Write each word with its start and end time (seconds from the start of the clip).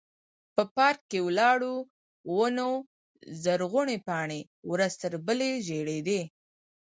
په 0.55 0.63
پارک 0.75 0.99
کې 1.11 1.19
ولاړو 1.27 1.75
ونو 2.35 2.69
زرغونې 3.43 3.97
پاڼې 4.07 4.39
ورځ 4.71 4.93
تر 5.01 5.13
بلې 5.25 5.51
ژړېدې. 5.67 6.21